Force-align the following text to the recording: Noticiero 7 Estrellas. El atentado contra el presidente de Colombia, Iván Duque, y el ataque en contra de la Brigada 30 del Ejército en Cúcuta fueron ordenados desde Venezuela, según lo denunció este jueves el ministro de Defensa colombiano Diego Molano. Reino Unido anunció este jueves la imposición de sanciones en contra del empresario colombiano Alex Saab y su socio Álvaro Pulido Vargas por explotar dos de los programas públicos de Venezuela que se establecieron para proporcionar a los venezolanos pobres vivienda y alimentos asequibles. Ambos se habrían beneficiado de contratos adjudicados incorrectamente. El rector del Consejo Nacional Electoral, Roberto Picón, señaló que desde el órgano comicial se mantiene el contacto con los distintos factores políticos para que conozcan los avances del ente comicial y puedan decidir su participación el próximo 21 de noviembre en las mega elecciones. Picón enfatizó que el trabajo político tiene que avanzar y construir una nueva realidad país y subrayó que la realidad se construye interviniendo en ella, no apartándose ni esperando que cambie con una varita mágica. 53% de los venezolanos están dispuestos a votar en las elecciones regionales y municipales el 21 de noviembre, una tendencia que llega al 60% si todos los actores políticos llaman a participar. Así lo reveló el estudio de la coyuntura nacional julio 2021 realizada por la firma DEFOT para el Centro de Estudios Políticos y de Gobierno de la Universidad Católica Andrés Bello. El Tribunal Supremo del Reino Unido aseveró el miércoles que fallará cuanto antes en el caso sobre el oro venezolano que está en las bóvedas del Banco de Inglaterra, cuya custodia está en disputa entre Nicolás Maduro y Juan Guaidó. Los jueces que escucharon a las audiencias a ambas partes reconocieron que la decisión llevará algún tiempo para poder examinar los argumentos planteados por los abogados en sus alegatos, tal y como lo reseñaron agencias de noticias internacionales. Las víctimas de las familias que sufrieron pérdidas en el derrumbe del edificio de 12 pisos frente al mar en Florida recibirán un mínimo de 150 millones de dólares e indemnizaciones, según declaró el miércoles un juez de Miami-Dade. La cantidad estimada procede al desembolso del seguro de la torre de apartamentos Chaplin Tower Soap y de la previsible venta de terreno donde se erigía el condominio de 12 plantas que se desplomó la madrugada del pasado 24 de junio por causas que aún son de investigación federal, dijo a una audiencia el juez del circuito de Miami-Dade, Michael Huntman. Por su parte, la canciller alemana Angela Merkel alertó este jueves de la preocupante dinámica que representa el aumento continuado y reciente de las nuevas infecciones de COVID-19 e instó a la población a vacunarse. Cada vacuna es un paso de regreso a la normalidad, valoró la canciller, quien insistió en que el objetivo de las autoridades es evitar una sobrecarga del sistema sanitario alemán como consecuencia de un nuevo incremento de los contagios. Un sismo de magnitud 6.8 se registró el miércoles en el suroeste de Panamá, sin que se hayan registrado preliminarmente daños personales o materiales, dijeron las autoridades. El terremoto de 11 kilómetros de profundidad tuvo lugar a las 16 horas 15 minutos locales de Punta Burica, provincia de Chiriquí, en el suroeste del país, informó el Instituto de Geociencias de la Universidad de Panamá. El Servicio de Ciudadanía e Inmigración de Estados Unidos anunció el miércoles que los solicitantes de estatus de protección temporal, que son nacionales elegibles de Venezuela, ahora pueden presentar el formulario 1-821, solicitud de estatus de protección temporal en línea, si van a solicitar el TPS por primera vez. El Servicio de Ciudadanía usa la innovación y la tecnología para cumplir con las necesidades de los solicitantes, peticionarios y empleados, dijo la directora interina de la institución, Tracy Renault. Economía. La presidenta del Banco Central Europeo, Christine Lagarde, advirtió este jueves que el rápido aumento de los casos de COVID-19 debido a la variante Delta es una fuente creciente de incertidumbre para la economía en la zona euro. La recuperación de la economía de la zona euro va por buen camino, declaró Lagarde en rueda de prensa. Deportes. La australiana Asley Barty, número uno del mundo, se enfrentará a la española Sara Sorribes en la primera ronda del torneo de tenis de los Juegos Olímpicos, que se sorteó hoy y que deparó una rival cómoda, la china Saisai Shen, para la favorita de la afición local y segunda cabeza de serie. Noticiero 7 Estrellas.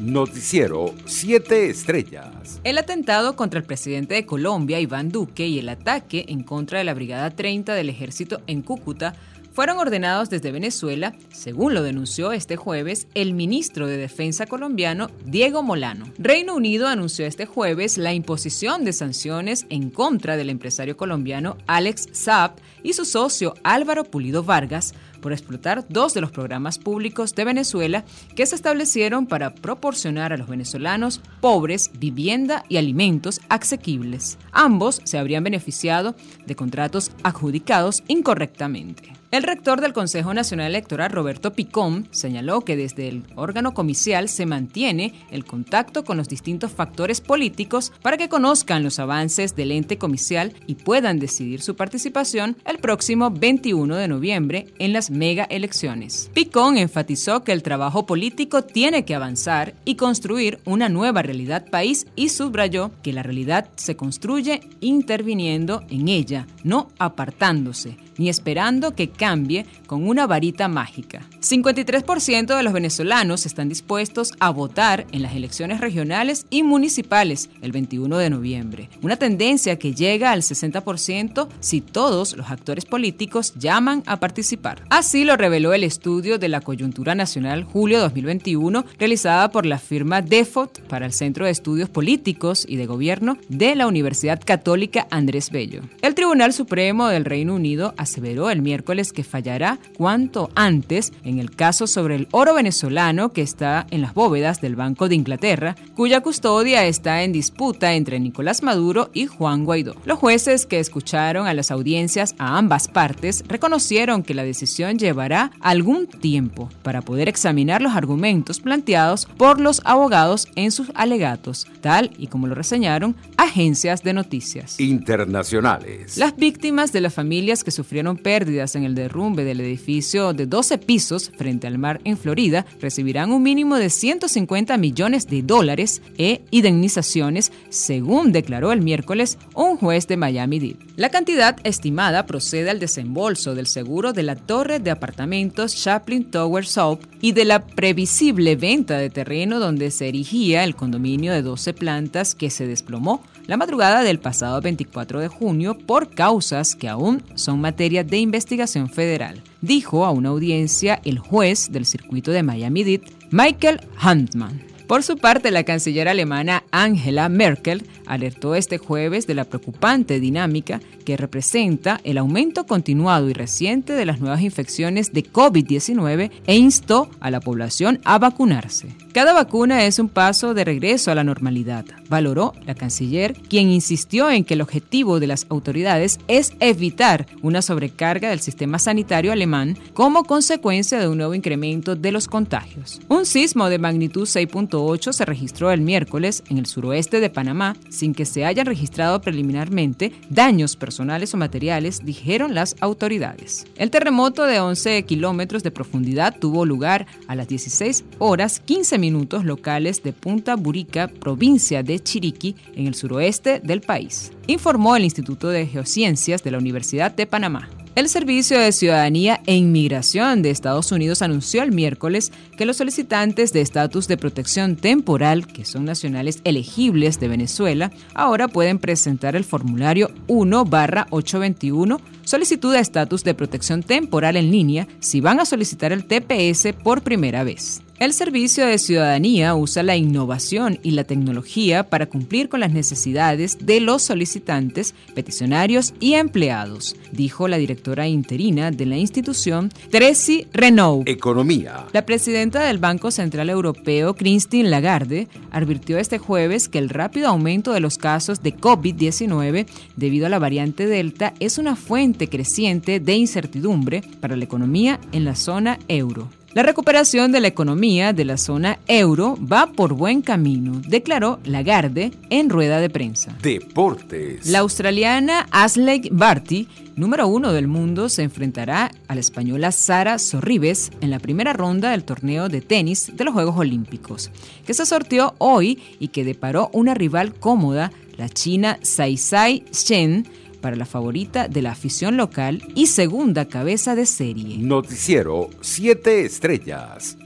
Noticiero 0.00 0.94
7 1.04 1.68
Estrellas. 1.68 2.58
El 2.64 2.78
atentado 2.78 3.36
contra 3.36 3.60
el 3.60 3.66
presidente 3.66 4.14
de 4.14 4.24
Colombia, 4.24 4.80
Iván 4.80 5.10
Duque, 5.10 5.46
y 5.46 5.58
el 5.58 5.68
ataque 5.68 6.24
en 6.28 6.42
contra 6.42 6.78
de 6.78 6.84
la 6.84 6.94
Brigada 6.94 7.28
30 7.28 7.74
del 7.74 7.90
Ejército 7.90 8.40
en 8.46 8.62
Cúcuta 8.62 9.14
fueron 9.52 9.78
ordenados 9.78 10.30
desde 10.30 10.52
Venezuela, 10.52 11.14
según 11.30 11.74
lo 11.74 11.82
denunció 11.82 12.32
este 12.32 12.56
jueves 12.56 13.08
el 13.14 13.34
ministro 13.34 13.86
de 13.88 13.98
Defensa 13.98 14.46
colombiano 14.46 15.08
Diego 15.26 15.62
Molano. 15.62 16.06
Reino 16.18 16.54
Unido 16.54 16.86
anunció 16.88 17.26
este 17.26 17.44
jueves 17.44 17.98
la 17.98 18.14
imposición 18.14 18.84
de 18.84 18.94
sanciones 18.94 19.66
en 19.68 19.90
contra 19.90 20.38
del 20.38 20.48
empresario 20.48 20.96
colombiano 20.96 21.58
Alex 21.66 22.08
Saab 22.12 22.52
y 22.82 22.94
su 22.94 23.04
socio 23.04 23.52
Álvaro 23.62 24.04
Pulido 24.04 24.42
Vargas 24.42 24.94
por 25.20 25.32
explotar 25.32 25.84
dos 25.88 26.14
de 26.14 26.20
los 26.20 26.30
programas 26.30 26.78
públicos 26.78 27.34
de 27.34 27.44
Venezuela 27.44 28.04
que 28.34 28.46
se 28.46 28.54
establecieron 28.54 29.26
para 29.26 29.54
proporcionar 29.54 30.32
a 30.32 30.36
los 30.36 30.48
venezolanos 30.48 31.20
pobres 31.40 31.90
vivienda 31.98 32.64
y 32.68 32.76
alimentos 32.76 33.40
asequibles. 33.48 34.38
Ambos 34.52 35.00
se 35.04 35.18
habrían 35.18 35.44
beneficiado 35.44 36.14
de 36.46 36.56
contratos 36.56 37.10
adjudicados 37.22 38.02
incorrectamente. 38.08 39.12
El 39.30 39.44
rector 39.44 39.80
del 39.80 39.92
Consejo 39.92 40.34
Nacional 40.34 40.66
Electoral, 40.66 41.12
Roberto 41.12 41.52
Picón, 41.52 42.08
señaló 42.10 42.62
que 42.62 42.76
desde 42.76 43.06
el 43.06 43.22
órgano 43.36 43.74
comicial 43.74 44.28
se 44.28 44.44
mantiene 44.44 45.14
el 45.30 45.44
contacto 45.44 46.02
con 46.04 46.16
los 46.16 46.28
distintos 46.28 46.72
factores 46.72 47.20
políticos 47.20 47.92
para 48.02 48.16
que 48.16 48.28
conozcan 48.28 48.82
los 48.82 48.98
avances 48.98 49.54
del 49.54 49.70
ente 49.70 49.98
comicial 49.98 50.52
y 50.66 50.74
puedan 50.74 51.20
decidir 51.20 51.62
su 51.62 51.76
participación 51.76 52.56
el 52.64 52.78
próximo 52.78 53.30
21 53.30 53.94
de 53.94 54.08
noviembre 54.08 54.66
en 54.80 54.92
las 54.92 55.09
mega 55.10 55.44
elecciones. 55.44 56.30
Picón 56.32 56.78
enfatizó 56.78 57.44
que 57.44 57.52
el 57.52 57.62
trabajo 57.62 58.06
político 58.06 58.62
tiene 58.62 59.04
que 59.04 59.14
avanzar 59.14 59.74
y 59.84 59.96
construir 59.96 60.60
una 60.64 60.88
nueva 60.88 61.22
realidad 61.22 61.66
país 61.68 62.06
y 62.16 62.30
subrayó 62.30 62.90
que 63.02 63.12
la 63.12 63.22
realidad 63.22 63.68
se 63.76 63.96
construye 63.96 64.60
interviniendo 64.80 65.82
en 65.90 66.08
ella, 66.08 66.46
no 66.64 66.88
apartándose 66.98 67.98
ni 68.20 68.28
esperando 68.28 68.94
que 68.94 69.08
cambie 69.08 69.64
con 69.86 70.06
una 70.06 70.26
varita 70.26 70.68
mágica. 70.68 71.22
53% 71.40 72.54
de 72.54 72.62
los 72.62 72.74
venezolanos 72.74 73.46
están 73.46 73.70
dispuestos 73.70 74.34
a 74.40 74.50
votar 74.50 75.06
en 75.10 75.22
las 75.22 75.34
elecciones 75.34 75.80
regionales 75.80 76.44
y 76.50 76.62
municipales 76.62 77.48
el 77.62 77.72
21 77.72 78.18
de 78.18 78.28
noviembre, 78.28 78.90
una 79.00 79.16
tendencia 79.16 79.78
que 79.78 79.94
llega 79.94 80.32
al 80.32 80.42
60% 80.42 81.48
si 81.60 81.80
todos 81.80 82.36
los 82.36 82.50
actores 82.50 82.84
políticos 82.84 83.54
llaman 83.56 84.02
a 84.04 84.20
participar. 84.20 84.82
Así 84.90 85.24
lo 85.24 85.38
reveló 85.38 85.72
el 85.72 85.82
estudio 85.82 86.38
de 86.38 86.50
la 86.50 86.60
coyuntura 86.60 87.14
nacional 87.14 87.64
julio 87.64 88.00
2021 88.00 88.84
realizada 88.98 89.50
por 89.50 89.64
la 89.64 89.78
firma 89.78 90.20
DEFOT 90.20 90.80
para 90.88 91.06
el 91.06 91.14
Centro 91.14 91.46
de 91.46 91.52
Estudios 91.52 91.88
Políticos 91.88 92.66
y 92.68 92.76
de 92.76 92.84
Gobierno 92.84 93.38
de 93.48 93.74
la 93.76 93.86
Universidad 93.86 94.42
Católica 94.44 95.06
Andrés 95.10 95.50
Bello. 95.50 95.80
El 96.02 96.14
Tribunal 96.14 96.52
Supremo 96.52 97.08
del 97.08 97.24
Reino 97.24 97.54
Unido 97.54 97.94
aseveró 98.10 98.50
el 98.50 98.60
miércoles 98.60 99.12
que 99.12 99.22
fallará 99.22 99.78
cuanto 99.96 100.50
antes 100.54 101.12
en 101.24 101.38
el 101.38 101.52
caso 101.52 101.86
sobre 101.86 102.16
el 102.16 102.28
oro 102.32 102.54
venezolano 102.54 103.32
que 103.32 103.42
está 103.42 103.86
en 103.90 104.02
las 104.02 104.14
bóvedas 104.14 104.60
del 104.60 104.74
Banco 104.74 105.08
de 105.08 105.14
Inglaterra, 105.14 105.76
cuya 105.94 106.20
custodia 106.20 106.84
está 106.84 107.22
en 107.22 107.32
disputa 107.32 107.94
entre 107.94 108.18
Nicolás 108.18 108.62
Maduro 108.62 109.10
y 109.14 109.26
Juan 109.26 109.64
Guaidó. 109.64 109.94
Los 110.04 110.18
jueces 110.18 110.66
que 110.66 110.80
escucharon 110.80 111.46
a 111.46 111.54
las 111.54 111.70
audiencias 111.70 112.34
a 112.38 112.58
ambas 112.58 112.88
partes 112.88 113.44
reconocieron 113.46 114.24
que 114.24 114.34
la 114.34 114.42
decisión 114.42 114.98
llevará 114.98 115.52
algún 115.60 116.06
tiempo 116.08 116.68
para 116.82 117.02
poder 117.02 117.28
examinar 117.28 117.80
los 117.80 117.94
argumentos 117.94 118.60
planteados 118.60 119.26
por 119.36 119.60
los 119.60 119.82
abogados 119.84 120.48
en 120.56 120.72
sus 120.72 120.90
alegatos, 120.94 121.66
tal 121.80 122.10
y 122.18 122.26
como 122.26 122.48
lo 122.48 122.54
reseñaron 122.56 123.14
agencias 123.36 124.02
de 124.02 124.12
noticias 124.14 124.80
internacionales. 124.80 126.16
Las 126.16 126.36
víctimas 126.36 126.92
de 126.92 127.00
las 127.00 127.14
familias 127.14 127.62
que 127.62 127.70
sufrieron 127.70 127.99
pérdidas 128.22 128.74
en 128.76 128.84
el 128.84 128.94
derrumbe 128.94 129.44
del 129.44 129.60
edificio 129.60 130.32
de 130.32 130.46
12 130.46 130.78
pisos 130.78 131.30
frente 131.36 131.66
al 131.66 131.78
mar 131.78 132.00
en 132.04 132.16
Florida 132.16 132.66
recibirán 132.80 133.30
un 133.30 133.42
mínimo 133.42 133.76
de 133.76 133.90
150 133.90 134.76
millones 134.76 135.26
de 135.26 135.42
dólares 135.42 136.02
e 136.18 136.42
indemnizaciones, 136.50 137.52
según 137.68 138.32
declaró 138.32 138.72
el 138.72 138.80
miércoles 138.80 139.38
un 139.54 139.76
juez 139.76 140.06
de 140.06 140.16
Miami-Dade. 140.16 140.76
La 140.96 141.10
cantidad 141.10 141.56
estimada 141.64 142.26
procede 142.26 142.70
al 142.70 142.78
desembolso 142.78 143.54
del 143.54 143.66
seguro 143.66 144.12
de 144.12 144.22
la 144.22 144.36
torre 144.36 144.80
de 144.80 144.90
apartamentos 144.90 145.74
Chaplin 145.74 146.30
Tower 146.30 146.66
Soap 146.66 147.00
y 147.20 147.32
de 147.32 147.44
la 147.44 147.66
previsible 147.66 148.56
venta 148.56 148.98
de 148.98 149.10
terreno 149.10 149.60
donde 149.60 149.90
se 149.90 150.08
erigía 150.08 150.64
el 150.64 150.74
condominio 150.74 151.32
de 151.32 151.42
12 151.42 151.74
plantas 151.74 152.34
que 152.34 152.50
se 152.50 152.66
desplomó 152.66 153.22
la 153.46 153.56
madrugada 153.56 154.02
del 154.02 154.20
pasado 154.20 154.60
24 154.60 155.20
de 155.20 155.28
junio 155.28 155.76
por 155.76 156.10
causas 156.10 156.74
que 156.74 156.88
aún 156.88 157.22
son 157.34 157.60
de 157.80 158.18
investigación 158.18 158.90
federal, 158.90 159.40
dijo 159.62 160.04
a 160.04 160.10
una 160.10 160.28
audiencia 160.28 161.00
el 161.02 161.18
juez 161.18 161.72
del 161.72 161.86
circuito 161.86 162.30
de 162.30 162.42
Miami-Dade, 162.42 163.10
Michael 163.30 163.80
Huntman. 164.04 164.60
Por 164.86 165.02
su 165.02 165.16
parte, 165.16 165.50
la 165.50 165.64
canciller 165.64 166.06
alemana 166.06 166.62
Angela 166.72 167.30
Merkel 167.30 167.86
alertó 168.10 168.56
este 168.56 168.76
jueves 168.78 169.28
de 169.28 169.34
la 169.34 169.44
preocupante 169.44 170.18
dinámica 170.18 170.80
que 171.04 171.16
representa 171.16 172.00
el 172.02 172.18
aumento 172.18 172.66
continuado 172.66 173.30
y 173.30 173.32
reciente 173.32 173.92
de 173.92 174.04
las 174.04 174.20
nuevas 174.20 174.42
infecciones 174.42 175.12
de 175.12 175.22
COVID-19 175.22 176.30
e 176.46 176.56
instó 176.56 177.08
a 177.20 177.30
la 177.30 177.40
población 177.40 178.00
a 178.04 178.18
vacunarse. 178.18 178.88
Cada 179.12 179.32
vacuna 179.32 179.84
es 179.86 179.98
un 179.98 180.08
paso 180.08 180.54
de 180.54 180.64
regreso 180.64 181.10
a 181.10 181.16
la 181.16 181.24
normalidad, 181.24 181.84
valoró 182.08 182.52
la 182.64 182.76
canciller, 182.76 183.34
quien 183.48 183.70
insistió 183.70 184.30
en 184.30 184.44
que 184.44 184.54
el 184.54 184.60
objetivo 184.60 185.18
de 185.18 185.26
las 185.26 185.46
autoridades 185.48 186.18
es 186.28 186.52
evitar 186.60 187.26
una 187.42 187.60
sobrecarga 187.60 188.30
del 188.30 188.38
sistema 188.38 188.78
sanitario 188.78 189.32
alemán 189.32 189.76
como 189.94 190.24
consecuencia 190.24 191.00
de 191.00 191.08
un 191.08 191.18
nuevo 191.18 191.34
incremento 191.34 191.96
de 191.96 192.12
los 192.12 192.28
contagios. 192.28 193.00
Un 193.08 193.26
sismo 193.26 193.68
de 193.68 193.78
magnitud 193.78 194.28
6.8 194.28 195.12
se 195.12 195.24
registró 195.24 195.72
el 195.72 195.80
miércoles 195.80 196.44
en 196.48 196.58
el 196.58 196.66
suroeste 196.66 197.18
de 197.18 197.30
Panamá, 197.30 197.76
sin 198.00 198.14
que 198.14 198.24
se 198.24 198.44
hayan 198.44 198.66
registrado 198.66 199.20
preliminarmente 199.20 200.12
daños 200.30 200.74
personales 200.74 201.32
o 201.34 201.36
materiales, 201.36 202.04
dijeron 202.04 202.54
las 202.54 202.74
autoridades. 202.80 203.66
El 203.76 203.90
terremoto 203.90 204.44
de 204.44 204.58
11 204.58 205.02
kilómetros 205.04 205.62
de 205.62 205.70
profundidad 205.70 206.36
tuvo 206.38 206.64
lugar 206.64 207.06
a 207.28 207.34
las 207.34 207.46
16 207.48 208.04
horas 208.18 208.58
15 208.60 208.98
minutos 208.98 209.44
locales 209.44 210.02
de 210.02 210.12
Punta 210.12 210.56
Burica, 210.56 211.08
provincia 211.08 211.82
de 211.82 212.00
Chiriquí, 212.00 212.56
en 212.74 212.86
el 212.86 212.94
suroeste 212.94 213.60
del 213.60 213.82
país, 213.82 214.32
informó 214.46 214.96
el 214.96 215.04
Instituto 215.04 215.48
de 215.48 215.66
Geociencias 215.66 216.42
de 216.42 216.50
la 216.50 216.58
Universidad 216.58 217.12
de 217.12 217.26
Panamá. 217.26 217.68
El 218.00 218.08
Servicio 218.08 218.58
de 218.58 218.72
Ciudadanía 218.72 219.42
e 219.44 219.56
Inmigración 219.56 220.40
de 220.40 220.48
Estados 220.48 220.90
Unidos 220.90 221.20
anunció 221.20 221.62
el 221.62 221.70
miércoles 221.70 222.32
que 222.56 222.64
los 222.64 222.78
solicitantes 222.78 223.52
de 223.52 223.60
estatus 223.60 224.08
de 224.08 224.16
protección 224.16 224.76
temporal, 224.76 225.46
que 225.46 225.66
son 225.66 225.84
nacionales 225.84 226.40
elegibles 226.44 227.20
de 227.20 227.28
Venezuela, 227.28 227.92
ahora 228.14 228.48
pueden 228.48 228.78
presentar 228.78 229.36
el 229.36 229.44
formulario 229.44 230.10
1-821, 230.28 232.00
solicitud 232.24 232.72
de 232.72 232.80
estatus 232.80 233.22
de 233.22 233.34
protección 233.34 233.82
temporal 233.82 234.36
en 234.36 234.50
línea, 234.50 234.88
si 235.00 235.20
van 235.20 235.38
a 235.38 235.44
solicitar 235.44 235.92
el 235.92 236.06
TPS 236.06 236.72
por 236.82 237.02
primera 237.02 237.44
vez. 237.44 237.82
El 238.00 238.14
Servicio 238.14 238.64
de 238.64 238.78
Ciudadanía 238.78 239.54
usa 239.54 239.82
la 239.82 239.94
innovación 239.94 240.78
y 240.82 240.92
la 240.92 241.04
tecnología 241.04 241.90
para 241.90 242.06
cumplir 242.06 242.48
con 242.48 242.60
las 242.60 242.72
necesidades 242.72 243.58
de 243.60 243.78
los 243.80 244.00
solicitantes, 244.00 244.94
peticionarios 245.14 245.92
y 246.00 246.14
empleados, 246.14 246.96
dijo 247.12 247.46
la 247.46 247.58
directora 247.58 248.08
interina 248.08 248.70
de 248.70 248.86
la 248.86 248.96
institución, 248.96 249.68
Tracy 249.90 250.46
Renault. 250.54 251.06
Economía. 251.06 251.84
La 251.92 252.06
presidenta 252.06 252.64
del 252.64 252.78
Banco 252.78 253.10
Central 253.10 253.50
Europeo, 253.50 254.14
Christine 254.14 254.70
Lagarde, 254.70 255.28
advirtió 255.50 255.98
este 255.98 256.16
jueves 256.16 256.70
que 256.70 256.78
el 256.78 256.88
rápido 256.88 257.28
aumento 257.28 257.74
de 257.74 257.80
los 257.80 257.98
casos 257.98 258.42
de 258.42 258.56
COVID-19 258.56 259.66
debido 259.96 260.24
a 260.24 260.30
la 260.30 260.38
variante 260.38 260.86
Delta 260.86 261.34
es 261.38 261.58
una 261.58 261.76
fuente 261.76 262.30
creciente 262.30 262.98
de 262.98 263.12
incertidumbre 263.12 264.02
para 264.22 264.38
la 264.38 264.44
economía 264.44 264.98
en 265.12 265.26
la 265.26 265.34
zona 265.34 265.78
euro. 265.86 266.30
La 266.52 266.64
recuperación 266.64 267.30
de 267.30 267.38
la 267.38 267.46
economía 267.46 268.12
de 268.12 268.24
la 268.24 268.36
zona 268.36 268.80
euro 268.88 269.38
va 269.40 269.70
por 269.70 269.92
buen 269.94 270.20
camino, 270.20 270.82
declaró 270.84 271.38
Lagarde 271.44 272.10
en 272.28 272.50
rueda 272.50 272.80
de 272.80 272.90
prensa. 272.90 273.36
Deportes. 273.40 274.48
La 274.48 274.58
australiana 274.58 275.46
Asley 275.52 276.08
Barty, 276.10 276.66
número 276.96 277.28
uno 277.28 277.52
del 277.52 277.68
mundo, 277.68 278.08
se 278.08 278.24
enfrentará 278.24 278.90
a 279.06 279.14
la 279.14 279.20
española 279.20 279.70
Sara 279.70 280.18
Sorribes 280.18 280.90
en 281.00 281.10
la 281.10 281.20
primera 281.20 281.52
ronda 281.52 281.92
del 281.92 282.02
torneo 282.02 282.48
de 282.48 282.60
tenis 282.62 283.12
de 283.14 283.24
los 283.24 283.32
Juegos 283.32 283.56
Olímpicos, 283.56 284.32
que 284.66 284.74
se 284.74 284.86
sorteó 284.86 285.36
hoy 285.38 285.78
y 286.00 286.08
que 286.08 286.24
deparó 286.24 286.68
una 286.72 286.94
rival 286.94 287.32
cómoda, 287.32 287.92
la 288.16 288.28
china 288.28 288.80
Saisai 288.82 289.62
Shen, 289.70 290.26
para 290.60 290.76
la 290.76 290.86
favorita 290.86 291.48
de 291.48 291.62
la 291.62 291.72
afición 291.72 292.16
local 292.16 292.62
y 292.74 292.86
segunda 292.86 293.46
cabeza 293.46 293.94
de 293.94 294.06
serie. 294.06 294.58
Noticiero 294.58 295.50
7 295.60 296.24
Estrellas. 296.24 297.16